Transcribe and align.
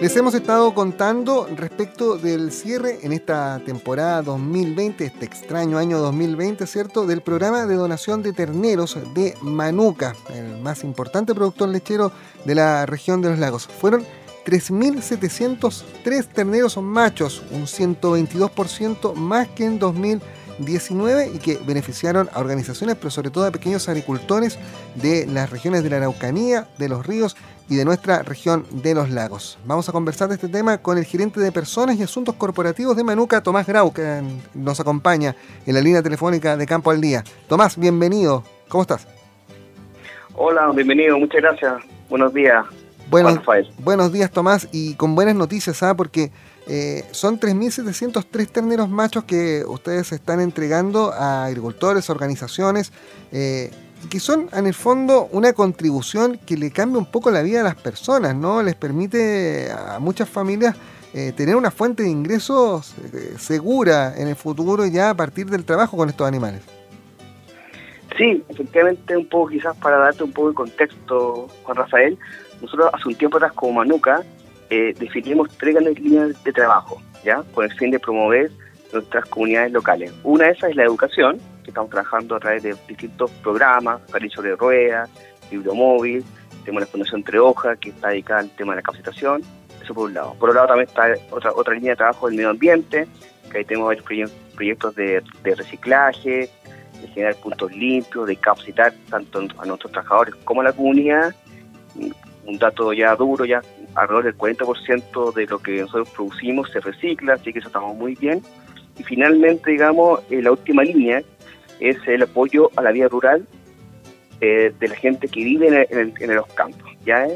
Les 0.00 0.16
hemos 0.16 0.32
estado 0.32 0.72
contando 0.72 1.46
respecto 1.54 2.16
del 2.16 2.52
cierre 2.52 3.00
en 3.02 3.12
esta 3.12 3.60
temporada 3.66 4.22
2020, 4.22 5.04
este 5.04 5.26
extraño 5.26 5.76
año 5.76 5.98
2020, 5.98 6.66
¿cierto? 6.66 7.06
Del 7.06 7.20
programa 7.20 7.66
de 7.66 7.74
donación 7.74 8.22
de 8.22 8.32
terneros 8.32 8.96
de 9.12 9.34
Manuca, 9.42 10.16
el 10.34 10.58
más 10.62 10.84
importante 10.84 11.34
productor 11.34 11.68
lechero 11.68 12.12
de 12.46 12.54
la 12.54 12.86
región 12.86 13.20
de 13.20 13.28
los 13.28 13.38
lagos. 13.38 13.66
Fueron 13.66 14.06
3.703 14.46 16.26
terneros 16.28 16.78
machos, 16.78 17.42
un 17.50 17.66
122% 17.66 19.12
más 19.12 19.48
que 19.48 19.66
en 19.66 19.78
2019 20.60 21.32
y 21.34 21.38
que 21.38 21.58
beneficiaron 21.66 22.28
a 22.32 22.38
organizaciones, 22.38 22.96
pero 22.96 23.10
sobre 23.10 23.30
todo 23.30 23.46
a 23.46 23.50
pequeños 23.50 23.88
agricultores 23.88 24.58
de 24.94 25.26
las 25.26 25.50
regiones 25.50 25.82
de 25.82 25.90
la 25.90 25.96
Araucanía, 25.96 26.68
de 26.78 26.88
los 26.88 27.06
ríos 27.06 27.36
y 27.68 27.76
de 27.76 27.84
nuestra 27.84 28.22
región 28.22 28.66
de 28.70 28.94
los 28.94 29.10
lagos. 29.10 29.58
Vamos 29.64 29.88
a 29.88 29.92
conversar 29.92 30.28
de 30.28 30.34
este 30.34 30.48
tema 30.48 30.78
con 30.78 30.98
el 30.98 31.04
gerente 31.04 31.40
de 31.40 31.52
personas 31.52 31.96
y 31.96 32.02
asuntos 32.02 32.34
corporativos 32.34 32.96
de 32.96 33.04
Manuca, 33.04 33.42
Tomás 33.42 33.66
Grau, 33.66 33.92
que 33.92 34.22
nos 34.54 34.80
acompaña 34.80 35.34
en 35.66 35.74
la 35.74 35.80
línea 35.80 36.02
telefónica 36.02 36.56
de 36.56 36.66
Campo 36.66 36.90
al 36.90 37.00
Día. 37.00 37.24
Tomás, 37.48 37.78
bienvenido. 37.78 38.44
¿Cómo 38.68 38.82
estás? 38.82 39.06
Hola, 40.34 40.70
bienvenido. 40.74 41.18
Muchas 41.18 41.40
gracias. 41.42 41.82
Buenos 42.08 42.34
días. 42.34 42.64
Buenos, 43.10 43.40
buenos 43.78 44.12
días, 44.12 44.30
Tomás, 44.30 44.68
y 44.70 44.94
con 44.94 45.16
buenas 45.16 45.34
noticias, 45.34 45.82
¿ah? 45.82 45.96
porque 45.96 46.30
eh, 46.68 47.04
son 47.10 47.40
3.703 47.40 48.48
terneros 48.48 48.88
machos 48.88 49.24
que 49.24 49.64
ustedes 49.66 50.12
están 50.12 50.40
entregando 50.40 51.12
a 51.12 51.46
agricultores, 51.46 52.08
organizaciones. 52.08 52.92
Eh, 53.32 53.70
que 54.08 54.18
son 54.18 54.48
en 54.54 54.66
el 54.66 54.72
fondo 54.72 55.28
una 55.32 55.52
contribución 55.52 56.38
que 56.46 56.56
le 56.56 56.70
cambia 56.70 56.98
un 56.98 57.10
poco 57.10 57.30
la 57.30 57.42
vida 57.42 57.60
a 57.60 57.64
las 57.64 57.74
personas, 57.74 58.34
¿no? 58.34 58.62
Les 58.62 58.74
permite 58.74 59.70
a 59.70 59.98
muchas 59.98 60.26
familias 60.26 60.74
eh, 61.12 61.32
tener 61.36 61.56
una 61.56 61.70
fuente 61.70 62.04
de 62.04 62.08
ingresos 62.08 62.94
eh, 63.12 63.34
segura 63.36 64.14
en 64.16 64.28
el 64.28 64.36
futuro 64.36 64.86
ya 64.86 65.10
a 65.10 65.14
partir 65.14 65.46
del 65.50 65.64
trabajo 65.64 65.96
con 65.96 66.08
estos 66.08 66.26
animales. 66.26 66.62
Sí, 68.16 68.42
efectivamente, 68.48 69.16
un 69.16 69.26
poco 69.28 69.50
quizás 69.50 69.76
para 69.76 69.98
darte 69.98 70.24
un 70.24 70.32
poco 70.32 70.48
de 70.48 70.54
contexto, 70.54 71.48
Juan 71.64 71.76
Rafael, 71.76 72.18
nosotros 72.60 72.90
hace 72.92 73.08
un 73.08 73.14
tiempo 73.14 73.36
atrás 73.36 73.52
como 73.52 73.72
Manuca 73.72 74.22
eh, 74.68 74.94
definimos 74.98 75.48
tres 75.58 75.74
grandes 75.74 75.98
líneas 75.98 76.44
de 76.44 76.52
trabajo, 76.52 77.00
¿ya? 77.24 77.42
Con 77.52 77.64
el 77.64 77.72
fin 77.72 77.90
de 77.90 77.98
promover 77.98 78.50
nuestras 78.92 79.24
comunidades 79.26 79.72
locales. 79.72 80.12
Una 80.22 80.46
de 80.46 80.52
esas 80.52 80.70
es 80.70 80.76
la 80.76 80.84
educación, 80.84 81.38
que 81.62 81.70
estamos 81.70 81.90
trabajando 81.90 82.36
a 82.36 82.40
través 82.40 82.62
de 82.62 82.76
distintos 82.86 83.30
programas, 83.42 84.00
Cariño 84.10 84.42
de 84.42 84.56
Ruedas, 84.56 85.10
Libro 85.50 85.74
Móvil, 85.74 86.24
tenemos 86.64 86.82
la 86.82 86.86
Fundación 86.86 87.22
Treoja, 87.22 87.76
que 87.76 87.90
está 87.90 88.08
dedicada 88.08 88.40
al 88.40 88.50
tema 88.50 88.72
de 88.72 88.76
la 88.76 88.82
capacitación, 88.82 89.42
eso 89.82 89.94
por 89.94 90.08
un 90.08 90.14
lado. 90.14 90.34
Por 90.34 90.50
otro 90.50 90.60
lado 90.60 90.68
también 90.68 90.88
está 90.88 91.34
otra, 91.34 91.52
otra 91.52 91.74
línea 91.74 91.92
de 91.92 91.96
trabajo 91.96 92.26
del 92.26 92.36
medio 92.36 92.50
ambiente, 92.50 93.06
que 93.50 93.58
ahí 93.58 93.64
tenemos 93.64 93.88
varios 93.88 94.30
proyectos 94.54 94.94
de, 94.94 95.22
reciclaje, 95.42 96.50
de 97.00 97.08
generar 97.08 97.34
puntos 97.36 97.72
limpios, 97.72 98.26
de 98.26 98.36
capacitar 98.36 98.92
tanto 99.08 99.40
a 99.58 99.66
nuestros 99.66 99.90
trabajadores 99.92 100.34
como 100.44 100.60
a 100.60 100.64
la 100.64 100.72
comunidad. 100.72 101.34
Un 102.50 102.58
dato 102.58 102.92
ya 102.92 103.14
duro, 103.14 103.44
ya 103.44 103.62
alrededor 103.94 104.24
del 104.24 104.36
40% 104.36 105.32
de 105.34 105.46
lo 105.46 105.60
que 105.60 105.82
nosotros 105.82 106.10
producimos 106.10 106.68
se 106.70 106.80
recicla, 106.80 107.34
así 107.34 107.52
que 107.52 107.60
eso 107.60 107.68
estamos 107.68 107.96
muy 107.96 108.16
bien. 108.16 108.42
Y 108.98 109.04
finalmente, 109.04 109.70
digamos, 109.70 110.20
eh, 110.30 110.42
la 110.42 110.50
última 110.50 110.82
línea 110.82 111.22
es 111.78 111.96
el 112.08 112.24
apoyo 112.24 112.72
a 112.74 112.82
la 112.82 112.90
vida 112.90 113.06
rural 113.06 113.46
eh, 114.40 114.74
de 114.80 114.88
la 114.88 114.96
gente 114.96 115.28
que 115.28 115.44
vive 115.44 115.86
en, 115.90 116.34
los 116.34 116.46
campos. 116.54 116.90
¿ya? 117.04 117.28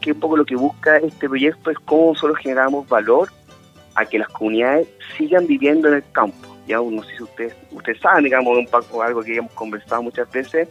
Que 0.00 0.10
un 0.10 0.20
poco 0.20 0.36
lo 0.36 0.44
que 0.44 0.56
busca 0.56 0.96
este 0.96 1.28
proyecto 1.28 1.70
es 1.70 1.78
cómo 1.84 2.08
nosotros 2.08 2.38
generamos 2.38 2.88
valor 2.88 3.30
a 3.94 4.04
que 4.04 4.18
las 4.18 4.28
comunidades 4.28 4.88
sigan 5.16 5.46
viviendo 5.46 5.86
en 5.86 5.94
el 5.94 6.04
campo. 6.10 6.48
Ya 6.66 6.78
no 6.78 7.02
sé 7.04 7.16
si 7.16 7.22
ustedes, 7.22 7.56
ustedes 7.70 8.00
saben, 8.00 8.24
digamos, 8.24 8.58
un 8.58 8.66
poco 8.66 9.02
algo 9.02 9.22
que 9.22 9.36
hemos 9.36 9.52
conversado 9.52 10.02
muchas 10.02 10.28
veces, 10.32 10.68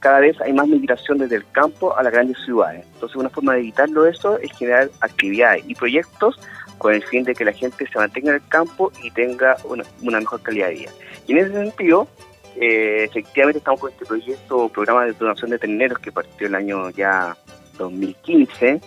cada 0.00 0.20
vez 0.20 0.40
hay 0.40 0.52
más 0.52 0.68
migración 0.68 1.18
desde 1.18 1.36
el 1.36 1.50
campo 1.50 1.96
a 1.96 2.02
las 2.02 2.12
grandes 2.12 2.38
ciudades. 2.44 2.86
Entonces 2.94 3.16
una 3.16 3.28
forma 3.28 3.54
de 3.54 3.60
evitarlo 3.60 4.06
eso 4.06 4.38
es 4.38 4.52
generar 4.56 4.90
actividades 5.00 5.64
y 5.66 5.74
proyectos 5.74 6.38
con 6.78 6.94
el 6.94 7.02
fin 7.02 7.24
de 7.24 7.34
que 7.34 7.44
la 7.44 7.52
gente 7.52 7.86
se 7.86 7.98
mantenga 7.98 8.30
en 8.30 8.36
el 8.36 8.48
campo 8.48 8.92
y 9.02 9.10
tenga 9.10 9.56
una, 9.64 9.84
mejor 10.20 10.40
calidad 10.42 10.68
de 10.68 10.74
vida. 10.74 10.90
Y 11.26 11.32
en 11.32 11.38
ese 11.38 11.52
sentido, 11.52 12.06
eh, 12.56 13.04
efectivamente 13.04 13.58
estamos 13.58 13.80
con 13.80 13.90
este 13.90 14.06
proyecto, 14.06 14.68
programa 14.68 15.04
de 15.04 15.12
donación 15.12 15.50
de 15.50 15.58
terneros 15.58 15.98
que 15.98 16.12
partió 16.12 16.46
el 16.46 16.54
año 16.54 16.90
ya 16.90 17.36
2015. 17.78 18.80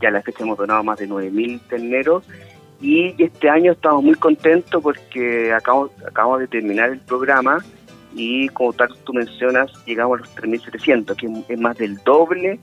Ya 0.00 0.10
la 0.10 0.20
fecha 0.20 0.42
hemos 0.44 0.58
donado 0.58 0.84
más 0.84 0.98
de 0.98 1.08
9.000 1.08 1.60
terneros 1.68 2.24
y 2.82 3.14
este 3.22 3.48
año 3.48 3.72
estamos 3.72 4.02
muy 4.02 4.16
contentos 4.16 4.82
porque 4.82 5.52
acabamos, 5.52 5.92
acabamos 6.04 6.40
de 6.40 6.48
terminar 6.48 6.90
el 6.90 6.98
programa 6.98 7.64
y 8.14 8.48
como 8.48 8.72
tal 8.72 8.94
tú 9.04 9.12
mencionas, 9.12 9.70
llegamos 9.84 10.18
a 10.18 10.22
los 10.22 10.36
3.700, 10.36 11.16
que 11.16 11.52
es 11.52 11.60
más 11.60 11.76
del 11.78 11.96
doble 11.98 12.58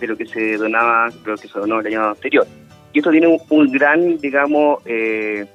de 0.00 0.06
lo 0.06 0.16
que 0.16 0.26
se 0.26 0.56
donaba, 0.56 1.10
lo 1.24 1.36
que 1.36 1.48
se 1.48 1.58
donó 1.58 1.80
el 1.80 1.86
año 1.86 2.08
anterior. 2.10 2.46
Y 2.92 2.98
esto 2.98 3.10
tiene 3.10 3.40
un, 3.48 3.72
gran, 3.72 4.18
digamos, 4.18 4.80
eh, 4.84 5.46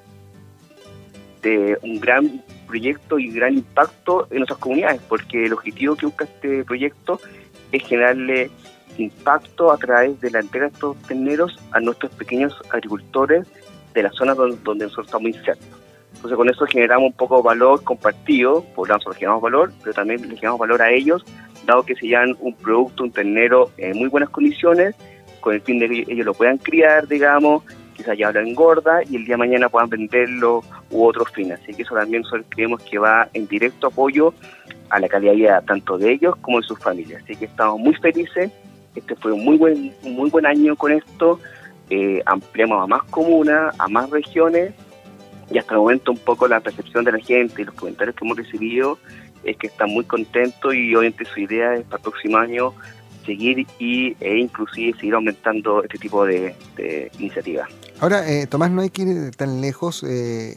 de 1.41 1.77
un 1.81 1.99
gran 1.99 2.41
proyecto 2.65 3.19
y 3.19 3.31
gran 3.31 3.53
impacto 3.53 4.27
en 4.31 4.37
nuestras 4.37 4.59
comunidades, 4.59 5.01
porque 5.07 5.45
el 5.45 5.53
objetivo 5.53 5.95
que 5.95 6.05
busca 6.07 6.25
este 6.25 6.63
proyecto 6.63 7.19
es 7.71 7.83
generarle 7.83 8.49
impacto 8.97 9.71
a 9.71 9.77
través 9.77 10.19
de 10.21 10.31
la 10.31 10.39
entrega 10.39 10.67
de 10.67 10.73
estos 10.73 10.97
terneros 11.03 11.59
a 11.71 11.79
nuestros 11.79 12.11
pequeños 12.13 12.55
agricultores 12.71 13.47
de 13.93 14.03
las 14.03 14.15
zonas 14.15 14.37
donde, 14.37 14.85
nosotros 14.85 15.07
estamos 15.07 15.29
insertos. 15.29 15.67
Entonces 16.27 16.37
con 16.39 16.49
eso 16.49 16.65
generamos 16.65 17.07
un 17.07 17.13
poco 17.13 17.41
valor 17.41 17.81
compartido, 17.85 18.61
por 18.75 18.89
nosotros 18.89 19.15
generamos 19.15 19.41
valor, 19.41 19.71
pero 19.81 19.93
también 19.93 20.21
le 20.27 20.35
generamos 20.35 20.59
valor 20.59 20.81
a 20.81 20.91
ellos, 20.91 21.23
dado 21.65 21.83
que 21.83 21.95
se 21.95 22.05
llevan 22.05 22.35
un 22.41 22.53
producto, 22.53 23.03
un 23.03 23.11
ternero 23.11 23.71
en 23.77 23.97
muy 23.97 24.09
buenas 24.09 24.29
condiciones 24.29 24.93
con 25.39 25.53
el 25.53 25.61
fin 25.61 25.79
de 25.79 25.87
que 25.87 26.03
ellos 26.11 26.25
lo 26.25 26.33
puedan 26.33 26.57
criar, 26.57 27.07
digamos, 27.07 27.63
quizás 27.95 28.17
ya 28.17 28.29
lo 28.33 28.41
engorda 28.41 29.03
y 29.09 29.15
el 29.15 29.23
día 29.23 29.35
de 29.35 29.37
mañana 29.37 29.69
puedan 29.69 29.89
venderlo 29.89 30.63
u 30.91 31.05
otros 31.05 31.31
fines. 31.31 31.61
Así 31.61 31.73
que 31.73 31.83
eso 31.83 31.95
también 31.95 32.23
creemos 32.49 32.83
que 32.83 32.97
va 32.97 33.29
en 33.33 33.47
directo 33.47 33.87
apoyo 33.87 34.33
a 34.89 34.99
la 34.99 35.07
calidad 35.07 35.31
de 35.31 35.37
vida 35.37 35.61
tanto 35.61 35.97
de 35.97 36.11
ellos 36.11 36.35
como 36.41 36.59
de 36.59 36.67
sus 36.67 36.77
familias. 36.77 37.23
Así 37.23 37.37
que 37.37 37.45
estamos 37.45 37.79
muy 37.79 37.95
felices. 37.95 38.51
Este 38.95 39.15
fue 39.15 39.31
un 39.31 39.45
muy 39.45 39.55
buen, 39.55 39.93
muy 40.03 40.29
buen 40.29 40.45
año 40.45 40.75
con 40.75 40.91
esto. 40.91 41.39
Eh, 41.89 42.21
ampliamos 42.25 42.83
a 42.83 42.87
más 42.87 43.03
comunas, 43.03 43.73
a 43.79 43.87
más 43.87 44.09
regiones 44.09 44.73
y 45.49 45.57
hasta 45.57 45.73
el 45.73 45.79
momento 45.79 46.11
un 46.11 46.17
poco 46.17 46.47
la 46.47 46.59
percepción 46.59 47.03
de 47.05 47.13
la 47.13 47.19
gente 47.19 47.61
y 47.61 47.65
los 47.65 47.75
comentarios 47.75 48.15
que 48.15 48.25
hemos 48.25 48.37
recibido 48.37 48.97
es 49.43 49.57
que 49.57 49.67
están 49.67 49.89
muy 49.89 50.03
contentos 50.05 50.73
y 50.73 50.93
obviamente 50.95 51.25
su 51.25 51.39
idea 51.39 51.75
es 51.75 51.83
para 51.85 51.97
el 51.97 52.03
próximo 52.03 52.37
año 52.37 52.73
seguir 53.27 53.67
y, 53.77 54.15
e 54.19 54.37
inclusive 54.39 54.97
seguir 54.97 55.13
aumentando 55.13 55.83
este 55.83 55.97
tipo 55.97 56.25
de, 56.25 56.55
iniciativas. 57.19 57.69
Ahora, 57.99 58.29
eh, 58.31 58.47
Tomás, 58.47 58.71
no 58.71 58.81
hay 58.81 58.89
que 58.89 59.01
ir 59.03 59.31
tan 59.35 59.59
lejos, 59.59 60.03
eh, 60.07 60.55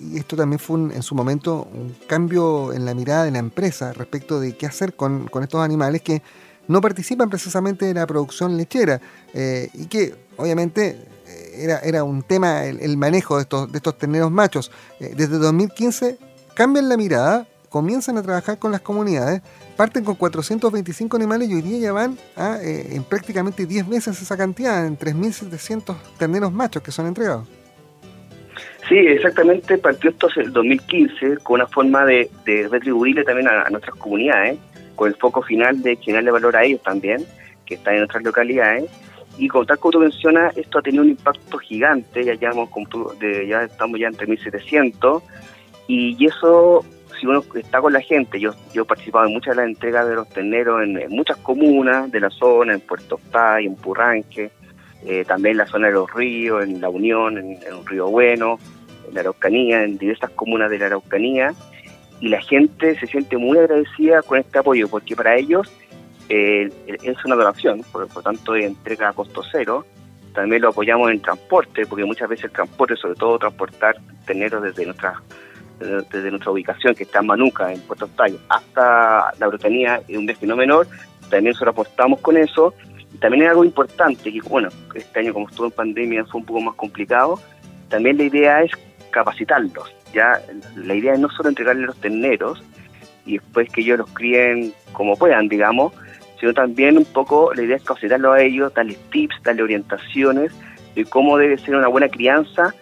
y, 0.00 0.18
esto 0.18 0.36
también 0.36 0.58
fue 0.58 0.80
en 0.80 1.02
su 1.02 1.14
momento 1.14 1.68
un 1.72 1.94
cambio 2.06 2.72
en 2.72 2.84
la 2.84 2.94
mirada 2.94 3.24
de 3.24 3.30
la 3.30 3.38
empresa 3.38 3.92
respecto 3.92 4.40
de 4.40 4.56
qué 4.56 4.66
hacer 4.66 4.94
con, 4.94 5.30
estos 5.40 5.60
animales 5.60 6.02
que 6.02 6.22
no 6.66 6.80
participan 6.80 7.30
precisamente 7.30 7.86
de 7.86 7.94
la 7.94 8.06
producción 8.06 8.56
lechera 8.56 9.00
eh, 9.32 9.70
y 9.72 9.86
que 9.86 10.14
obviamente 10.36 10.98
era, 11.62 11.78
era 11.80 12.04
un 12.04 12.22
tema 12.22 12.64
el, 12.64 12.96
manejo 12.96 13.36
de 13.36 13.42
estos, 13.42 13.70
de 13.70 13.78
estos 13.78 13.98
terneros 13.98 14.30
machos. 14.30 14.70
desde 14.98 15.38
2015 15.38 16.18
cambian 16.54 16.88
la 16.88 16.96
mirada, 16.96 17.46
comienzan 17.68 18.18
a 18.18 18.22
trabajar 18.22 18.58
con 18.58 18.72
las 18.72 18.80
comunidades 18.80 19.42
parten 19.78 20.02
con 20.02 20.16
425 20.16 21.16
animales 21.16 21.48
y 21.48 21.54
hoy 21.54 21.62
día 21.62 21.78
ya 21.78 21.92
van 21.92 22.18
a, 22.34 22.58
eh, 22.60 22.96
en 22.96 23.04
prácticamente 23.04 23.64
10 23.64 23.86
meses 23.86 24.20
esa 24.20 24.36
cantidad, 24.36 24.84
en 24.84 24.98
3.700 24.98 25.94
terneros 26.18 26.52
machos 26.52 26.82
que 26.82 26.90
son 26.90 27.06
entregados. 27.06 27.46
Sí, 28.88 28.96
exactamente, 28.96 29.78
partió 29.78 30.10
esto 30.10 30.26
en 30.34 30.46
el 30.46 30.52
2015 30.52 31.36
con 31.44 31.60
una 31.60 31.68
forma 31.68 32.04
de, 32.04 32.28
retribuirle 32.68 33.22
también 33.22 33.46
a, 33.46 33.70
nuestras 33.70 33.94
comunidades, 33.94 34.58
con 34.96 35.06
el 35.06 35.14
foco 35.14 35.42
final 35.42 35.80
de 35.80 35.94
generarle 35.94 36.32
valor 36.32 36.56
a 36.56 36.64
ellos 36.64 36.82
también, 36.82 37.24
que 37.64 37.74
están 37.74 37.94
en 37.94 38.00
nuestras 38.00 38.24
localidades. 38.24 38.90
Y 39.38 39.48
con 39.48 39.64
tal 39.66 39.78
como 39.78 39.92
tú 39.92 40.00
mencionas, 40.00 40.56
esto 40.56 40.78
ha 40.78 40.82
tenido 40.82 41.04
un 41.04 41.10
impacto 41.10 41.58
gigante, 41.58 42.24
ya, 42.24 42.34
llevamos, 42.34 42.68
ya 43.48 43.62
estamos 43.62 44.00
ya 44.00 44.08
en 44.08 44.14
3.700, 44.14 45.22
y 45.86 46.26
eso 46.26 46.84
si 47.18 47.26
uno 47.26 47.42
está 47.54 47.80
con 47.80 47.92
la 47.92 48.00
gente, 48.00 48.38
yo, 48.38 48.52
yo 48.72 48.82
he 48.82 48.84
participado 48.84 49.26
en 49.26 49.32
muchas 49.32 49.56
de 49.56 49.62
las 49.62 49.70
entregas 49.70 50.08
de 50.08 50.14
los 50.14 50.28
terneros 50.28 50.82
en, 50.82 51.10
muchas 51.10 51.36
comunas 51.38 52.10
de 52.10 52.20
la 52.20 52.30
zona, 52.30 52.74
en 52.74 52.80
Puerto 52.80 53.18
Pay, 53.30 53.66
en 53.66 53.74
Purranque, 53.76 54.50
eh, 55.04 55.24
también 55.26 55.52
en 55.52 55.58
la 55.58 55.66
zona 55.66 55.88
de 55.88 55.94
los 55.94 56.12
ríos, 56.12 56.64
en 56.64 56.80
La 56.80 56.88
Unión, 56.88 57.38
en, 57.38 57.52
en 57.52 57.86
Río 57.86 58.08
Bueno, 58.08 58.58
en 59.08 59.14
la 59.14 59.20
Araucanía, 59.20 59.84
en 59.84 59.98
diversas 59.98 60.30
comunas 60.30 60.70
de 60.70 60.78
la 60.78 60.86
Araucanía, 60.86 61.54
y 62.20 62.28
la 62.28 62.40
gente 62.40 62.98
se 62.98 63.06
siente 63.06 63.36
muy 63.36 63.58
agradecida 63.58 64.22
con 64.22 64.38
este 64.38 64.58
apoyo, 64.58 64.88
porque 64.88 65.16
para 65.16 65.36
ellos 65.36 65.70
eh, 66.28 66.70
es 66.86 67.24
una 67.24 67.36
donación, 67.36 67.82
por, 67.90 68.14
lo 68.14 68.22
tanto 68.22 68.54
es 68.54 68.66
entrega 68.66 69.08
a 69.08 69.12
costo 69.12 69.42
cero, 69.50 69.84
también 70.34 70.62
lo 70.62 70.68
apoyamos 70.68 71.10
en 71.10 71.20
transporte, 71.20 71.86
porque 71.86 72.04
muchas 72.04 72.28
veces 72.28 72.46
el 72.46 72.52
transporte, 72.52 72.96
sobre 72.96 73.14
todo 73.14 73.38
transportar 73.38 73.96
terneros 74.26 74.62
desde 74.62 74.86
nuestra 74.86 75.20
desde 75.78 76.30
nuestra 76.30 76.50
ubicación, 76.50 76.92
que 76.92 77.04
está 77.04 77.20
en 77.20 77.26
Manuca, 77.26 77.72
en 77.72 77.80
Puerto 77.82 78.06
Octavio, 78.06 78.40
hasta 78.48 79.32
la 79.38 79.46
Brutanía, 79.46 80.00
es 80.08 80.18
un 80.18 80.26
viaje 80.26 80.44
no 80.44 80.56
menor, 80.56 80.88
también 81.30 81.52
nosotros 81.52 81.72
apostamos 81.72 82.20
con 82.20 82.36
eso. 82.36 82.74
Y 83.12 83.18
también 83.18 83.44
es 83.44 83.50
algo 83.50 83.64
importante, 83.64 84.32
que 84.32 84.40
bueno, 84.42 84.68
este 84.94 85.20
año 85.20 85.32
como 85.32 85.48
estuvo 85.48 85.66
en 85.66 85.72
pandemia 85.72 86.24
fue 86.26 86.40
un 86.40 86.46
poco 86.46 86.60
más 86.60 86.74
complicado, 86.74 87.40
también 87.88 88.18
la 88.18 88.24
idea 88.24 88.62
es 88.62 88.72
capacitarlos. 89.10 89.94
Ya 90.12 90.40
la 90.76 90.94
idea 90.94 91.14
es 91.14 91.20
no 91.20 91.30
solo 91.30 91.48
entregarles 91.48 91.86
los 91.86 91.96
terneros 92.00 92.62
y 93.24 93.38
después 93.38 93.70
que 93.70 93.82
ellos 93.82 93.98
los 93.98 94.10
críen 94.10 94.72
como 94.92 95.16
puedan, 95.16 95.48
digamos, 95.48 95.92
sino 96.40 96.54
también 96.54 96.98
un 96.98 97.04
poco 97.04 97.52
la 97.54 97.62
idea 97.62 97.76
es 97.76 97.82
capacitarlos 97.82 98.34
a 98.34 98.42
ellos, 98.42 98.72
darles 98.74 98.98
tips, 99.10 99.36
darles 99.42 99.64
orientaciones 99.64 100.52
de 100.94 101.04
cómo 101.04 101.38
debe 101.38 101.58
ser 101.58 101.76
una 101.76 101.88
buena 101.88 102.08
crianza 102.08 102.74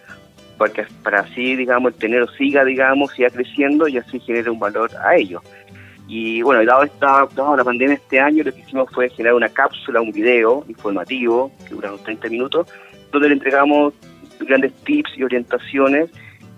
para, 0.59 0.73
para 1.03 1.21
así, 1.21 1.57
digamos, 1.57 1.93
el 1.93 1.99
ternero 1.99 2.29
siga, 2.29 2.65
digamos, 2.65 3.13
siga 3.13 3.31
creciendo 3.31 3.89
y 3.89 3.99
así 3.99 4.21
genere 4.21 4.51
un 4.51 4.59
valor 4.59 4.91
a 5.05 5.17
ellos. 5.17 5.43
Y 6.09 6.41
bueno, 6.43 6.65
dado, 6.65 6.85
esta, 6.85 7.27
dado 7.35 7.57
la 7.57 7.65
pandemia 7.65 7.95
este 7.95 8.21
año, 8.21 8.45
lo 8.45 8.53
que 8.53 8.61
hicimos 8.61 8.89
fue 8.93 9.11
generar 9.11 9.35
una 9.35 9.49
cápsula, 9.49 10.01
un 10.01 10.13
video 10.13 10.65
informativo, 10.69 11.51
que 11.67 11.75
dura 11.75 11.89
unos 11.89 12.05
30 12.05 12.29
minutos, 12.29 12.69
donde 13.11 13.29
le 13.29 13.35
entregamos 13.35 13.93
grandes 14.41 14.73
tips 14.85 15.11
y 15.17 15.25
orientaciones. 15.25 16.11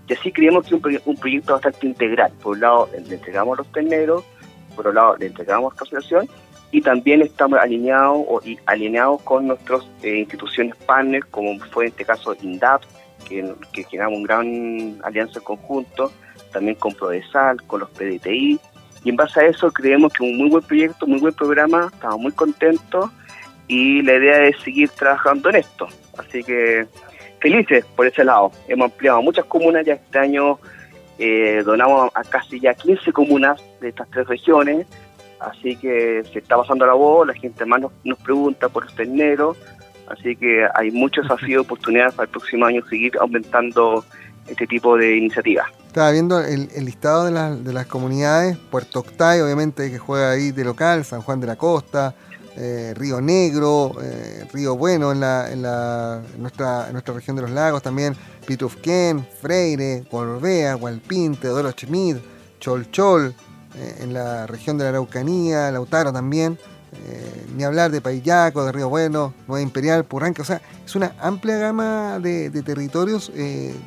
Y 0.07 0.13
así 0.13 0.33
creemos 0.33 0.67
que 0.67 0.77
es 0.77 1.03
un, 1.07 1.17
proyecto 1.17 1.55
bastante 1.55 1.87
integral. 1.87 2.33
Por 2.43 2.57
un 2.57 2.61
lado, 2.61 2.91
le 2.93 3.15
entregamos 3.15 3.59
los 3.59 3.73
terneros, 3.73 4.25
por 4.77 4.87
otro 4.87 4.93
lado, 4.93 5.17
le 5.17 5.27
entregamos 5.27 5.73
capacitación 5.75 6.29
y 6.71 6.81
también 6.83 7.23
estamos 7.23 7.59
alineados 7.59 8.25
o, 8.29 8.41
y 8.45 8.59
alineados 8.67 9.23
con 9.23 9.47
nuestras 9.47 9.83
eh, 10.03 10.19
instituciones 10.19 10.77
partners, 10.77 11.27
como 11.31 11.59
fue 11.67 11.85
en 11.85 11.91
este 11.91 12.05
caso 12.05 12.37
INDAP, 12.41 12.83
que, 13.29 13.55
que 13.73 13.85
generamos 13.85 14.19
una 14.19 14.27
gran 14.27 14.99
alianza 15.03 15.39
en 15.39 15.45
conjunto, 15.45 16.13
también 16.53 16.77
con 16.77 16.95
Prodesal, 16.95 17.63
con 17.63 17.81
los 17.81 17.91
PDTI, 17.91 18.61
y 19.05 19.11
en 19.11 19.17
base 19.17 19.41
a 19.41 19.47
eso 19.47 19.71
creemos 19.71 20.13
que 20.13 20.25
un 20.25 20.37
muy 20.37 20.51
buen 20.51 20.63
proyecto, 20.63 21.07
muy 21.07 21.21
buen 21.21 21.35
programa, 21.35 21.89
estamos 21.93 22.21
muy 22.21 22.33
contentos 22.33 23.11
y 23.67 24.03
la 24.03 24.15
idea 24.15 24.45
es 24.45 24.59
seguir 24.61 24.89
trabajando 24.91 25.51
en 25.51 25.57
esto. 25.57 25.87
Así 26.17 26.43
que 26.43 26.87
felices 27.41 27.85
por 27.97 28.07
ese 28.07 28.25
lado. 28.25 28.51
Hemos 28.67 28.91
ampliado 28.91 29.23
muchas 29.23 29.45
comunas, 29.45 29.87
ya 29.87 29.95
este 29.95 30.19
año 30.19 30.59
eh, 31.19 31.63
donamos 31.65 32.11
a 32.15 32.25
casi 32.25 32.61
ya 32.61 32.75
15 32.75 33.13
comunas 33.13 33.61
de 33.81 33.91
estas 33.91 34.09
tres 34.11 34.27
regiones, 34.27 34.87
así 35.41 35.77
que 35.77 36.23
se 36.33 36.41
está 36.41 36.57
pasando 36.57 36.87
la 36.87 36.95
voz, 36.95 37.27
la 37.27 37.35
gente 37.35 37.65
más 37.65 37.81
nos, 37.81 38.19
pregunta 38.19 38.69
por 38.69 38.87
este 38.87 39.05
enero, 39.05 39.57
así 40.09 40.37
que 40.37 40.67
hay 40.75 40.91
muchos 40.91 41.25
desafíos, 41.25 41.65
oportunidades 41.65 42.15
para 42.15 42.25
el 42.25 42.31
próximo 42.31 42.67
año 42.67 42.83
seguir 42.89 43.13
aumentando 43.21 44.05
este 44.47 44.67
tipo 44.67 44.97
de 44.97 45.17
iniciativas. 45.17 45.67
Estaba 45.87 46.11
viendo 46.11 46.41
el, 46.41 46.69
listado 46.85 47.25
de, 47.25 47.63
de, 47.63 47.73
las 47.73 47.87
comunidades, 47.87 48.57
Puerto 48.57 49.01
Octay, 49.01 49.41
obviamente, 49.41 49.91
que 49.91 49.99
juega 49.99 50.33
ahí 50.33 50.53
de 50.53 50.65
local, 50.65 51.05
San 51.05 51.23
Juan 51.23 51.41
de 51.41 51.47
la 51.47 51.57
Costa, 51.57 52.15
eh, 52.61 52.93
Río 52.97 53.21
Negro, 53.21 53.93
eh, 54.03 54.45
Río 54.53 54.77
Bueno 54.77 55.13
en, 55.13 55.21
la, 55.21 55.49
en, 55.53 55.63
la, 55.63 56.21
nuestra, 56.39 56.91
nuestra 56.91 57.15
región 57.15 57.37
de 57.37 57.43
los 57.43 57.53
lagos 57.53 57.83
también, 57.83 58.17
Pitufquén, 58.47 59.25
Freire, 59.41 60.03
Corbea, 60.11 60.75
Hualpín, 60.75 61.37
Teodoro 61.37 61.71
Chemid, 61.71 62.17
Cholchol, 62.59 63.33
en 64.01 64.13
la 64.13 64.47
región 64.47 64.79
de 64.79 64.85
la 64.85 64.91
Araucanía, 64.91 65.71
Lautaro 65.71 66.13
también, 66.13 66.59
ni 67.57 67.65
hablar 67.65 67.91
de 67.91 68.01
Payaco, 68.01 68.65
de 68.65 68.73
Río 68.73 68.89
Bueno, 68.89 69.35
Nueva 69.47 69.63
Imperial, 69.63 70.05
Purranque, 70.05 70.43
o 70.43 70.45
sea, 70.45 70.61
es 70.85 70.97
una 70.97 71.15
amplia 71.21 71.59
gama 71.59 72.19
de, 72.19 72.51
de 72.51 72.63
territorios 72.63 73.31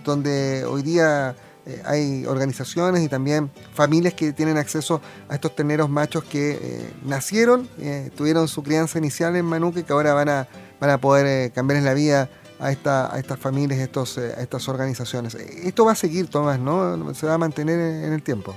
donde 0.04 0.66
hoy 0.66 0.82
día 0.84 1.36
eh, 1.66 1.82
hay 1.86 2.26
organizaciones 2.26 3.04
y 3.04 3.08
también 3.08 3.52
familias 3.74 4.16
que 4.16 4.34
tienen 4.34 4.58
acceso 4.58 5.00
a 5.30 5.36
estos 5.36 5.56
terneros 5.56 5.90
machos 5.90 6.24
que 6.24 6.58
eh, 6.60 6.94
nacieron, 7.04 7.70
eh, 7.78 8.10
tuvieron 8.16 8.48
su 8.48 8.64
crianza 8.64 8.98
inicial 8.98 9.36
en 9.36 9.46
Manuque 9.46 9.82
y 9.82 9.84
que 9.84 9.94
ahora 9.94 10.16
van 10.16 10.30
a, 10.30 10.48
van 10.80 10.90
a 10.90 10.98
poder 10.98 11.52
cambiarles 11.52 11.86
la 11.86 11.94
vida 11.94 12.30
a, 12.60 12.72
esta, 12.72 13.14
a 13.14 13.20
estas 13.20 13.38
familias, 13.38 13.80
estos, 13.80 14.18
a 14.18 14.42
estas 14.42 14.68
organizaciones. 14.70 15.36
Esto 15.36 15.86
va 15.86 15.92
a 15.92 15.96
seguir, 15.96 16.28
Tomás, 16.30 16.60
¿no? 16.60 17.14
Se 17.14 17.28
va 17.28 17.36
a 17.36 17.38
mantener 17.38 17.80
en 17.80 18.12
el 18.12 18.24
tiempo. 18.24 18.56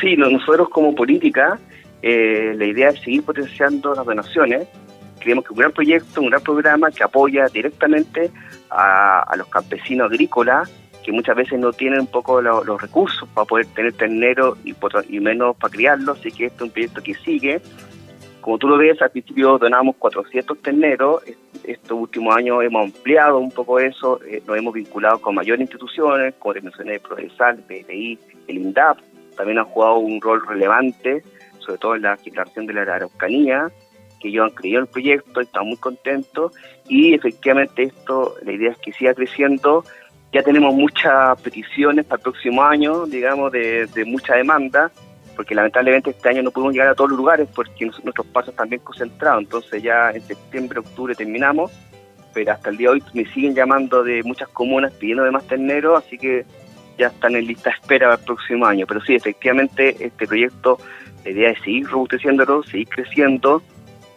Sí, 0.00 0.16
nosotros 0.16 0.68
como 0.70 0.94
política, 0.94 1.58
la 2.02 2.64
idea 2.64 2.90
es 2.90 3.00
seguir 3.00 3.22
potenciando 3.22 3.94
las 3.94 4.06
donaciones. 4.06 4.66
Creemos 5.18 5.44
que 5.44 5.52
un 5.52 5.58
gran 5.58 5.72
proyecto, 5.72 6.22
un 6.22 6.30
gran 6.30 6.42
programa 6.42 6.90
que 6.90 7.04
apoya 7.04 7.46
directamente 7.48 8.30
a, 8.70 9.34
los 9.36 9.48
campesinos 9.48 10.10
agrícolas 10.10 10.70
que 11.04 11.12
muchas 11.12 11.34
veces 11.34 11.58
no 11.58 11.72
tienen 11.72 12.00
un 12.00 12.06
poco 12.06 12.42
los 12.42 12.80
recursos 12.80 13.28
para 13.30 13.46
poder 13.46 13.66
tener 13.66 13.94
ternero 13.94 14.56
y, 14.64 15.20
menos 15.20 15.56
para 15.56 15.72
criarlos, 15.72 16.18
así 16.18 16.30
que 16.30 16.46
este 16.46 16.56
es 16.56 16.62
un 16.62 16.70
proyecto 16.70 17.02
que 17.02 17.14
sigue. 17.14 17.60
Como 18.40 18.58
tú 18.58 18.68
lo 18.68 18.78
ves, 18.78 19.00
al 19.02 19.10
principio 19.10 19.58
donamos 19.58 19.96
400 19.96 20.58
terneros, 20.60 21.22
estos 21.64 21.92
últimos 21.92 22.34
años 22.36 22.62
hemos 22.62 22.84
ampliado 22.84 23.38
un 23.38 23.50
poco 23.50 23.78
eso, 23.78 24.20
eh, 24.24 24.42
nos 24.46 24.56
hemos 24.56 24.74
vinculado 24.74 25.20
con 25.20 25.34
mayores 25.34 25.60
instituciones, 25.60 26.34
como 26.38 26.54
te 26.54 26.62
mencioné, 26.62 26.94
el 26.94 27.00
PDI, 27.00 28.18
el 28.48 28.56
INDAP, 28.56 28.98
también 29.40 29.58
han 29.58 29.64
jugado 29.64 29.96
un 30.00 30.20
rol 30.20 30.46
relevante, 30.46 31.22
sobre 31.60 31.78
todo 31.78 31.96
en 31.96 32.02
la 32.02 32.14
declaración 32.14 32.66
de 32.66 32.74
la 32.74 32.82
Araucanía, 32.82 33.70
que 34.20 34.28
ellos 34.28 34.44
han 34.44 34.54
creído 34.54 34.80
en 34.80 34.84
el 34.84 34.90
proyecto, 34.90 35.40
están 35.40 35.66
muy 35.66 35.78
contentos 35.78 36.52
y 36.86 37.14
efectivamente 37.14 37.84
esto, 37.84 38.34
la 38.42 38.52
idea 38.52 38.72
es 38.72 38.76
que 38.76 38.92
siga 38.92 39.14
creciendo. 39.14 39.82
Ya 40.30 40.42
tenemos 40.42 40.74
muchas 40.74 41.40
peticiones 41.40 42.04
para 42.04 42.18
el 42.18 42.22
próximo 42.22 42.62
año, 42.62 43.06
digamos, 43.06 43.50
de, 43.50 43.88
mucha 44.04 44.34
demanda, 44.34 44.92
porque 45.34 45.54
lamentablemente 45.54 46.10
este 46.10 46.28
año 46.28 46.42
no 46.42 46.50
pudimos 46.50 46.74
llegar 46.74 46.88
a 46.88 46.94
todos 46.94 47.08
los 47.08 47.18
lugares 47.18 47.48
porque 47.54 47.86
nuestros 47.86 48.26
pasos 48.26 48.50
están 48.50 48.68
bien 48.68 48.82
concentrados, 48.82 49.40
entonces 49.40 49.82
ya 49.82 50.10
en 50.10 50.20
septiembre, 50.20 50.80
octubre 50.80 51.14
terminamos, 51.14 51.72
pero 52.34 52.52
hasta 52.52 52.68
el 52.68 52.76
día 52.76 52.90
de 52.90 52.94
hoy 52.96 53.02
me 53.14 53.24
siguen 53.32 53.54
llamando 53.54 54.04
de 54.04 54.22
muchas 54.22 54.50
comunas 54.50 54.92
pidiendo 54.92 55.24
de 55.24 55.30
más 55.30 55.46
terneros, 55.46 56.04
así 56.04 56.18
que 56.18 56.44
ya 56.98 57.08
están 57.08 57.36
en 57.36 57.46
lista 57.46 57.70
de 57.70 57.76
espera 57.76 58.08
para 58.08 58.20
el 58.20 58.24
próximo 58.24 58.66
año. 58.66 58.86
Pero 58.86 59.00
sí, 59.00 59.14
efectivamente, 59.14 59.96
este 60.00 60.26
proyecto, 60.26 60.78
la 61.24 61.30
idea 61.30 61.50
es 61.50 61.60
seguir 61.60 61.86
robusteciéndolo, 61.86 62.62
seguir 62.62 62.88
creciendo, 62.88 63.62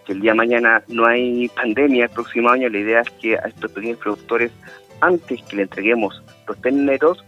que 0.06 0.14
el 0.14 0.22
día 0.22 0.31
de 0.31 0.38
mañana 0.38 0.84
no 0.88 1.06
hay 1.06 1.48
pandemia 1.50 2.06
el 2.06 2.10
próximo 2.10 2.50
año, 2.50 2.70
la 2.70 2.77
idea 2.77 3.01
es 3.01 3.10
que 3.12 3.36
a 3.38 3.48
estos 3.48 3.72
pequeños 3.72 4.00
productores 4.00 4.51
antes 5.00 5.42
que 5.44 5.58
le 5.58 5.63
entreguemos 5.63 6.22
los 6.48 6.62
terneros, 6.62 7.24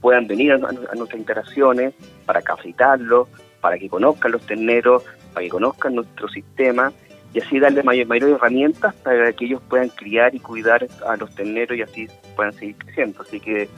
puedan 0.00 0.26
venir 0.26 0.52
a, 0.52 0.58
nuestras 0.58 1.14
interacciones 1.14 1.94
para 2.26 2.42
capacitarlos, 2.42 3.28
para 3.60 3.78
que 3.78 3.88
conozcan 3.88 4.32
los 4.32 4.44
terneros, 4.46 5.04
para 5.32 5.44
que 5.44 5.50
conozcan 5.50 5.94
nuestro 5.94 6.28
sistema 6.28 6.92
y 7.32 7.40
así 7.40 7.60
darle 7.60 7.82
mayor, 7.82 8.06
mayores 8.06 8.36
herramientas 8.36 8.94
para 8.96 9.32
que 9.32 9.44
ellos 9.44 9.62
puedan 9.68 9.90
criar 9.90 10.34
y 10.34 10.40
cuidar 10.40 10.86
a 11.06 11.16
los 11.16 11.32
terneros 11.34 11.76
y 11.78 11.82
así 11.82 12.08
puedan 12.34 12.52
seguir 12.54 12.76
creciendo. 12.76 13.22
Así 13.22 13.38
que 13.38 13.68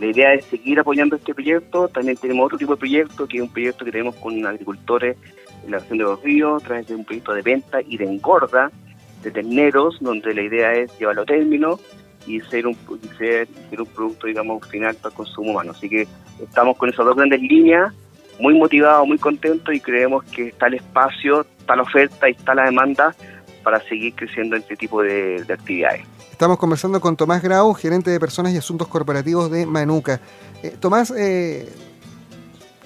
la 0.00 0.06
idea 0.06 0.34
es 0.34 0.44
seguir 0.46 0.80
apoyando 0.80 1.16
este 1.16 1.34
proyecto. 1.34 1.88
También 1.88 2.16
tenemos 2.16 2.46
otro 2.46 2.58
tipo 2.58 2.74
de 2.74 2.78
proyecto, 2.78 3.26
que 3.26 3.38
es 3.38 3.42
un 3.42 3.52
proyecto 3.52 3.84
que 3.84 3.92
tenemos 3.92 4.14
con 4.16 4.44
agricultores 4.46 5.16
en 5.64 5.70
la 5.70 5.78
región 5.78 5.98
de 5.98 6.04
los 6.04 6.22
ríos, 6.22 6.62
a 6.62 6.66
través 6.66 6.86
de 6.88 6.94
un 6.94 7.04
proyecto 7.04 7.32
de 7.32 7.42
venta 7.42 7.80
y 7.80 7.96
de 7.96 8.04
engorda 8.04 8.70
de 9.22 9.30
terneros, 9.30 9.98
donde 10.00 10.34
la 10.34 10.42
idea 10.42 10.72
es 10.72 10.98
llevarlo 10.98 11.22
a 11.22 11.26
término 11.26 11.78
y 12.26 12.40
ser 12.40 12.66
un, 12.66 12.76
ser, 13.18 13.48
un 13.78 13.86
producto, 13.86 14.26
digamos, 14.26 14.66
final 14.68 14.94
para 14.96 15.10
el 15.10 15.14
consumo 15.14 15.52
humano. 15.52 15.72
Así 15.72 15.88
que 15.88 16.06
estamos 16.42 16.76
con 16.76 16.88
esas 16.88 17.04
dos 17.04 17.16
grandes 17.16 17.40
líneas, 17.40 17.92
muy 18.38 18.54
motivados, 18.54 19.06
muy 19.06 19.18
contentos 19.18 19.74
y 19.74 19.80
creemos 19.80 20.24
que 20.24 20.48
está 20.48 20.66
el 20.66 20.74
espacio, 20.74 21.46
está 21.58 21.76
la 21.76 21.82
oferta 21.82 22.28
y 22.28 22.32
está 22.32 22.54
la 22.54 22.64
demanda 22.64 23.14
para 23.62 23.80
seguir 23.80 24.14
creciendo 24.14 24.56
en 24.56 24.62
este 24.62 24.76
tipo 24.76 25.02
de, 25.02 25.44
actividades. 25.48 26.04
Estamos 26.42 26.58
conversando 26.58 27.00
con 27.00 27.16
Tomás 27.16 27.40
Grau, 27.40 27.72
gerente 27.72 28.10
de 28.10 28.18
Personas 28.18 28.52
y 28.52 28.56
Asuntos 28.56 28.88
Corporativos 28.88 29.48
de 29.48 29.64
Manuca. 29.64 30.20
Eh, 30.60 30.74
Tomás, 30.80 31.14
eh, 31.16 31.68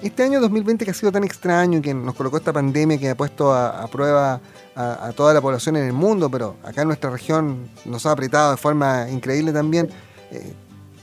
este 0.03 0.21
año 0.21 0.39
2020 0.39 0.85
que 0.85 0.91
ha 0.91 0.93
sido 0.93 1.11
tan 1.11 1.23
extraño 1.23 1.81
que 1.81 1.91
nos 1.91 2.13
colocó 2.13 2.37
esta 2.37 2.53
pandemia 2.53 2.99
que 2.99 3.09
ha 3.09 3.17
puesto 3.17 3.51
a, 3.51 3.87
prueba 3.87 4.39
a, 4.75 5.11
toda 5.15 5.33
la 5.33 5.41
población 5.41 5.75
en 5.75 5.85
el 5.85 5.93
mundo, 5.93 6.29
pero 6.29 6.57
acá 6.63 6.83
en 6.83 6.89
nuestra 6.89 7.09
región 7.09 7.67
nos 7.83 8.05
ha 8.05 8.11
apretado 8.11 8.51
de 8.51 8.57
forma 8.57 9.09
increíble 9.09 9.51
también. 9.51 9.89
Eh, 10.29 10.53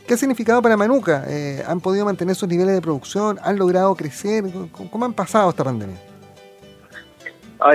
¿Qué 0.07 0.15
ha 0.15 0.17
significado 0.17 0.63
para 0.63 0.77
Manuca? 0.77 1.25
Eh, 1.27 1.61
¿Han 1.67 1.81
podido 1.81 2.05
mantener 2.05 2.37
sus 2.37 2.49
niveles 2.49 2.77
de 2.77 2.81
producción? 2.81 3.37
¿Han 3.43 3.59
logrado 3.59 3.97
crecer? 3.97 4.45
¿Cómo, 4.93 5.05
han 5.05 5.13
pasado 5.13 5.51
esta 5.51 5.65
pandemia? 5.65 5.97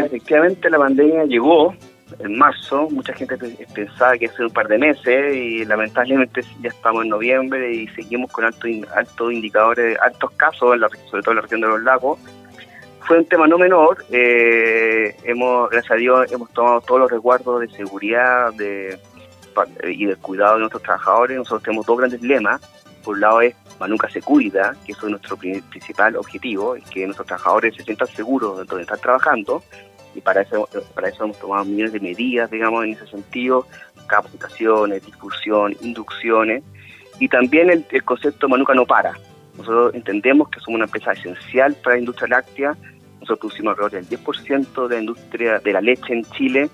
efectivamente 0.05 0.69
la 0.69 0.77
pandemia 0.77 1.25
llegó, 1.25 1.74
en 2.20 2.38
marzo, 2.38 2.89
mucha 2.89 3.13
gente 3.13 3.38
pensaba 3.74 4.18
que 4.18 4.25
hace 4.25 4.44
un 4.44 4.51
par 4.51 4.68
de 4.68 4.78
meses 4.78 5.36
y 5.36 5.66
lamentablemente 5.66 6.42
ya 6.62 6.70
estamos 6.70 7.04
en 7.04 7.10
noviembre 7.10 7.72
y 7.72 7.88
seguimos 7.89 8.32
con 8.32 8.46
altos 8.46 8.70
altos 8.96 9.32
indicadores, 9.32 9.98
altos 10.01 10.32
casos, 10.32 10.74
en 10.74 10.82
la, 10.82 10.89
sobre 11.10 11.24
todo 11.24 11.32
en 11.32 11.36
la 11.38 11.42
región 11.44 11.62
de 11.62 11.68
los 11.68 11.82
lagos. 11.82 12.20
Fue 13.08 13.18
un 13.18 13.25
tema 13.25 13.48
no 13.48 13.58
menor, 13.58 14.06
eh, 14.12 15.16
hemos, 15.24 15.70
gracias 15.70 15.92
a 15.92 15.96
Dios 15.96 16.32
hemos 16.32 16.51
tomado 16.51 16.82
todos 16.82 17.01
los 17.01 17.12
resguardos 17.12 17.62
de 17.62 17.70
seguridad, 17.70 18.54
de, 18.54 19.00
y 19.84 20.06
del 20.06 20.18
cuidado 20.18 20.54
de 20.56 20.60
nuestros 20.60 20.84
trabajadores, 20.84 21.38
nosotros 21.38 21.63
tenemos 21.63 21.86
dos 21.86 21.98
grandes 21.98 22.22
lemas. 22.22 22.62
Por 23.04 23.16
un 23.16 23.22
lado 23.22 23.42
es 23.42 23.56
Manuca 23.80 24.10
se 24.10 24.22
cuida, 24.22 24.75
que 24.86 24.92
eso 24.92 25.06
es 25.06 25.12
nuestro 25.12 25.38
principal 25.38 26.18
objetivo, 26.18 26.75
es 26.75 26.84
que 26.89 27.06
nuestros 27.06 27.28
trabajadores 27.28 27.75
se 27.75 27.84
sientan 27.84 28.08
seguros 28.10 28.58
de 28.58 28.66
donde 28.66 28.84
están 28.84 29.00
trabajando 29.00 29.63
y 30.20 30.22
para 30.22 30.42
eso, 30.42 30.68
para 30.94 31.08
eso 31.08 31.24
hemos 31.24 31.40
tomado 31.40 31.64
millones 31.64 31.94
de 31.94 32.02
medidas, 32.02 32.52
digamos, 32.52 32.84
en 32.84 32.92
ese 32.92 33.08
sentido, 33.08 33.66
capacitaciones, 34.08 35.06
difusión, 35.06 35.76
inducciones 35.82 36.62
y 37.20 37.30
también 37.30 37.70
el, 37.70 37.86
el 37.90 38.04
concepto 38.04 38.50
Manuca 38.50 38.74
no 38.74 38.86
para. 38.86 39.14
Nosotros 39.58 39.94
entendemos 39.94 40.50
que 40.50 40.60
somos 40.60 40.76
una 40.76 40.86
empresa 40.86 41.14
esencial 41.14 41.74
para 41.84 41.96
la 41.96 42.00
industria 42.02 42.28
láctea, 42.28 42.78
nosotros 43.22 43.40
producimos 43.40 43.72
alrededor 43.72 43.92
del 43.92 44.20
10% 44.20 44.88
de 44.88 44.96
la 44.96 45.02
industria 45.02 45.60
de 45.60 45.74
la 45.74 45.82
leche 45.82 46.14
en 46.14 46.24
Chile, 46.26 46.70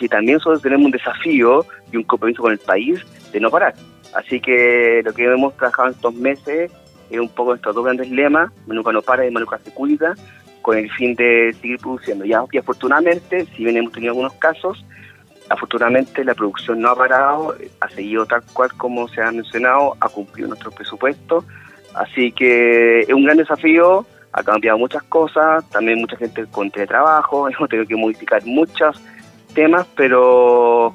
y 0.00 0.08
también 0.08 0.34
nosotros 0.34 0.62
tenemos 0.62 0.86
un 0.86 0.90
desafío 0.90 1.64
y 1.92 1.96
un 1.96 2.02
compromiso 2.04 2.42
con 2.42 2.52
el 2.52 2.58
país 2.58 3.00
de 3.32 3.40
no 3.40 3.50
parar. 3.50 3.74
Así 4.14 4.40
que 4.40 5.00
lo 5.04 5.14
que 5.14 5.24
hemos 5.24 5.56
trabajado 5.56 5.88
en 5.88 5.94
estos 5.94 6.14
meses 6.14 6.70
es 7.08 7.20
un 7.20 7.28
poco 7.28 7.54
estos 7.54 7.74
dos 7.74 7.84
grandes 7.84 8.10
lemas, 8.10 8.50
Manuca 8.66 8.92
no 8.92 9.02
para 9.02 9.26
y 9.26 9.30
Manuca 9.30 9.58
se 9.58 9.72
cuida, 9.72 10.14
con 10.62 10.78
el 10.78 10.90
fin 10.92 11.14
de 11.14 11.54
seguir 11.60 11.78
produciendo. 11.78 12.24
Y 12.24 12.32
afortunadamente, 12.32 13.46
si 13.46 13.64
bien 13.64 13.76
hemos 13.76 13.92
tenido 13.92 14.12
algunos 14.12 14.32
casos, 14.34 14.84
afortunadamente 15.48 16.24
la 16.24 16.34
producción 16.34 16.80
no 16.80 16.90
ha 16.90 16.96
parado, 16.96 17.54
ha 17.80 17.88
seguido 17.90 18.24
tal 18.24 18.42
cual 18.52 18.72
como 18.76 19.08
se 19.08 19.20
ha 19.20 19.30
mencionado, 19.30 19.96
ha 20.00 20.08
cumplido 20.08 20.48
nuestro 20.48 20.70
presupuesto. 20.70 21.44
Así 21.94 22.32
que 22.32 23.00
es 23.00 23.10
un 23.10 23.24
gran 23.24 23.36
desafío, 23.36 24.06
ha 24.32 24.42
cambiado 24.42 24.78
muchas 24.78 25.02
cosas, 25.04 25.68
también 25.70 25.98
mucha 25.98 26.16
gente 26.16 26.46
con 26.46 26.70
teletrabajo, 26.70 27.48
hemos 27.50 27.68
tenido 27.68 27.86
que 27.86 27.96
modificar 27.96 28.42
muchos 28.46 29.00
temas, 29.54 29.86
pero 29.94 30.94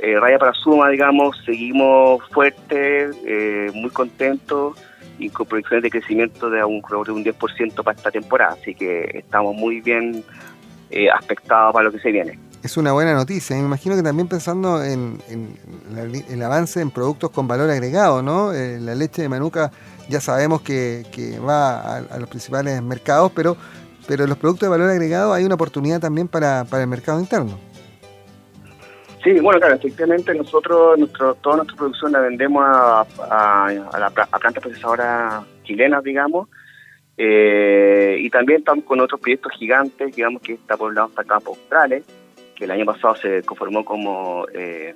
eh, 0.00 0.18
raya 0.18 0.38
para 0.38 0.54
suma, 0.54 0.88
digamos, 0.88 1.36
seguimos 1.44 2.26
fuertes, 2.30 3.16
eh, 3.26 3.70
muy 3.74 3.90
contentos 3.90 4.78
y 5.18 5.30
con 5.30 5.46
proyecciones 5.46 5.82
de 5.82 5.90
crecimiento 5.90 6.50
de 6.50 6.64
un, 6.64 6.80
de 6.80 7.12
un 7.12 7.24
10% 7.24 7.82
para 7.82 7.96
esta 7.96 8.10
temporada, 8.10 8.56
así 8.60 8.74
que 8.74 9.10
estamos 9.14 9.54
muy 9.54 9.80
bien 9.80 10.24
eh, 10.90 11.10
aspectados 11.10 11.72
para 11.72 11.84
lo 11.86 11.92
que 11.92 11.98
se 11.98 12.12
viene. 12.12 12.38
Es 12.62 12.76
una 12.76 12.92
buena 12.92 13.14
noticia, 13.14 13.56
me 13.56 13.62
imagino 13.62 13.94
que 13.94 14.02
también 14.02 14.26
pensando 14.26 14.82
en, 14.82 15.18
el 16.28 16.42
avance 16.42 16.80
en 16.80 16.90
productos 16.90 17.30
con 17.30 17.46
valor 17.46 17.70
agregado, 17.70 18.22
¿no? 18.22 18.52
Eh, 18.52 18.80
la 18.80 18.94
leche 18.94 19.22
de 19.22 19.28
Manuka 19.28 19.70
ya 20.08 20.20
sabemos 20.20 20.62
que, 20.62 21.04
va 21.46 21.98
a, 21.98 22.18
los 22.18 22.28
principales 22.28 22.82
mercados, 22.82 23.30
pero, 23.34 23.56
pero 24.06 24.26
los 24.26 24.38
productos 24.38 24.66
de 24.66 24.70
valor 24.70 24.90
agregado 24.90 25.32
hay 25.32 25.44
una 25.44 25.54
oportunidad 25.54 26.00
también 26.00 26.26
para, 26.26 26.64
para 26.64 26.82
el 26.82 26.88
mercado 26.88 27.20
interno. 27.20 27.67
Sí, 29.28 29.38
bueno, 29.40 29.60
claro, 29.60 29.74
efectivamente 29.74 30.34
nosotros, 30.34 30.98
nuestro, 30.98 31.34
toda 31.34 31.56
nuestra 31.56 31.76
producción 31.76 32.12
la 32.12 32.20
vendemos 32.20 32.64
a, 32.64 33.00
a, 33.28 33.66
a, 33.66 33.98
la, 33.98 34.06
a 34.06 34.38
plantas 34.38 34.62
procesadoras 34.62 35.44
chilenas, 35.64 36.02
digamos, 36.02 36.48
eh, 37.14 38.16
y 38.20 38.30
también 38.30 38.60
estamos 38.60 38.86
con 38.86 39.00
otros 39.00 39.20
proyectos 39.20 39.52
gigantes, 39.52 40.16
digamos, 40.16 40.40
que 40.40 40.54
está 40.54 40.78
por 40.78 40.88
el 40.88 40.94
lado 40.94 41.10
Campo 41.26 41.50
Australes, 41.50 42.04
que 42.56 42.64
el 42.64 42.70
año 42.70 42.86
pasado 42.86 43.16
se 43.16 43.42
conformó 43.42 43.84
como, 43.84 44.46
eh, 44.54 44.94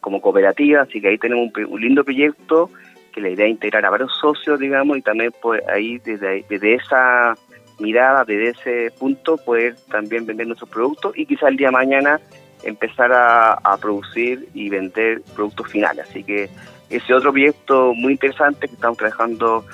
como 0.00 0.22
cooperativa, 0.22 0.80
así 0.80 1.02
que 1.02 1.08
ahí 1.08 1.18
tenemos 1.18 1.50
un, 1.68 1.80
lindo 1.82 2.02
proyecto 2.02 2.70
que 3.12 3.20
la 3.20 3.28
idea 3.28 3.44
es 3.44 3.52
integrar 3.52 3.84
a 3.84 3.90
varios 3.90 4.16
socios, 4.22 4.58
digamos, 4.58 4.96
y 4.96 5.02
también 5.02 5.32
pues, 5.42 5.62
ahí 5.68 5.98
desde, 5.98 6.46
desde 6.48 6.76
esa 6.76 7.34
mirada, 7.78 8.24
desde 8.24 8.48
ese 8.48 8.98
punto, 8.98 9.36
poder 9.36 9.76
también 9.90 10.24
vender 10.24 10.46
nuestros 10.46 10.70
productos 10.70 11.12
y 11.14 11.26
quizás 11.26 11.50
el 11.50 11.58
día 11.58 11.68
de 11.68 11.72
mañana 11.72 12.20
empezar 12.64 13.12
a, 13.12 13.76
producir 13.80 14.48
y 14.54 14.68
vender 14.68 15.22
productos 15.34 15.68
finales. 15.70 16.06
Así 16.08 16.24
que 16.24 16.48
ese 16.90 17.14
otro 17.14 17.32
proyecto 17.32 17.92
muy 17.94 18.12
interesante 18.12 18.68
que 18.68 18.74
estamos 18.74 18.98
trabajando 18.98 19.64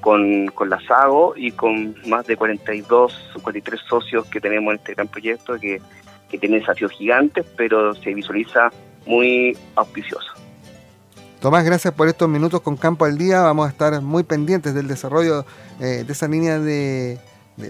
con, 0.00 0.48
con 0.48 0.68
la 0.68 0.80
SAGO 0.80 1.34
y 1.36 1.52
con 1.52 1.94
más 2.06 2.26
de 2.26 2.36
42 2.36 3.32
o 3.36 3.40
43 3.40 3.80
socios 3.88 4.26
que 4.26 4.40
tenemos 4.40 4.72
en 4.72 4.78
este 4.78 4.94
gran 4.94 5.08
proyecto 5.08 5.58
que, 5.58 5.80
que 6.28 6.38
tiene 6.38 6.58
desafíos 6.58 6.92
gigantes, 6.92 7.46
pero 7.56 7.94
se 7.94 8.12
visualiza 8.12 8.70
muy 9.06 9.56
auspicioso. 9.76 10.32
Tomás, 11.40 11.64
gracias 11.64 11.92
por 11.94 12.08
estos 12.08 12.28
minutos 12.28 12.60
con 12.60 12.76
Campo 12.76 13.04
al 13.04 13.18
Día. 13.18 13.42
Vamos 13.42 13.66
a 13.66 13.70
estar 13.70 14.00
muy 14.00 14.22
pendientes 14.22 14.74
del 14.74 14.86
desarrollo 14.86 15.44
eh, 15.80 16.04
de 16.06 16.12
esa 16.12 16.28
línea 16.28 16.58
de, 16.58 17.18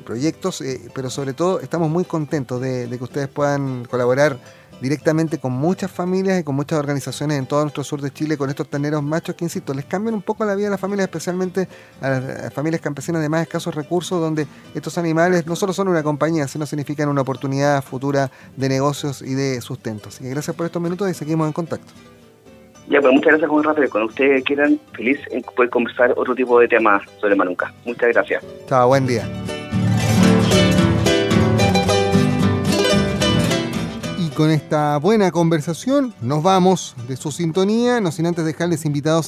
proyectos, 0.05 0.61
eh, 0.62 0.81
pero 0.95 1.11
sobre 1.11 1.35
todo 1.35 1.61
estamos 1.61 1.91
muy 1.91 2.05
contentos 2.05 2.61
de 2.61 2.88
que 2.88 3.05
ustedes 3.05 3.29
puedan 3.29 3.85
colaborar 3.85 4.38
directamente 4.82 5.38
con 5.38 5.52
muchas 5.52 5.90
familias 5.90 6.40
y 6.40 6.42
con 6.42 6.56
muchas 6.56 6.78
organizaciones 6.78 7.38
en 7.38 7.46
todo 7.46 7.62
nuestro 7.62 7.84
sur 7.84 8.02
de 8.02 8.10
Chile 8.10 8.36
con 8.36 8.50
estos 8.50 8.68
terneros 8.68 9.02
machos 9.02 9.36
que, 9.36 9.44
insisto, 9.44 9.72
les 9.72 9.84
cambian 9.84 10.14
un 10.14 10.22
poco 10.22 10.44
la 10.44 10.56
vida 10.56 10.66
a 10.66 10.70
las 10.70 10.80
familias, 10.80 11.06
especialmente 11.06 11.68
a 12.00 12.10
las 12.10 12.52
familias 12.52 12.82
campesinas 12.82 13.22
de 13.22 13.28
más 13.28 13.42
escasos 13.42 13.74
recursos, 13.74 14.20
donde 14.20 14.46
estos 14.74 14.98
animales 14.98 15.46
no 15.46 15.54
solo 15.54 15.72
son 15.72 15.86
una 15.86 16.02
compañía, 16.02 16.48
sino 16.48 16.66
significan 16.66 17.08
una 17.08 17.22
oportunidad 17.22 17.82
futura 17.82 18.30
de 18.56 18.68
negocios 18.68 19.22
y 19.22 19.34
de 19.34 19.60
sustento. 19.60 20.08
Así 20.08 20.24
que 20.24 20.30
gracias 20.30 20.56
por 20.56 20.66
estos 20.66 20.82
minutos 20.82 21.08
y 21.08 21.14
seguimos 21.14 21.46
en 21.46 21.52
contacto. 21.52 21.92
Ya, 22.88 23.00
pues 23.00 23.12
muchas 23.12 23.30
gracias, 23.30 23.48
Juan 23.48 23.62
Rafael. 23.62 23.88
Cuando 23.88 24.08
ustedes 24.08 24.42
quieran, 24.42 24.80
feliz 24.94 25.20
en 25.30 25.42
poder 25.42 25.70
conversar 25.70 26.12
otro 26.16 26.34
tipo 26.34 26.58
de 26.58 26.66
temas 26.66 27.02
sobre 27.20 27.36
Manunca. 27.36 27.72
Muchas 27.84 28.12
gracias. 28.12 28.44
Chao, 28.66 28.88
buen 28.88 29.06
día. 29.06 29.24
Con 34.36 34.50
esta 34.50 34.96
buena 34.98 35.30
conversación 35.30 36.14
nos 36.22 36.42
vamos 36.42 36.94
de 37.06 37.16
su 37.16 37.30
sintonía, 37.30 38.00
no 38.00 38.10
sin 38.10 38.26
antes 38.26 38.44
dejarles 38.44 38.84
invitados 38.84 39.20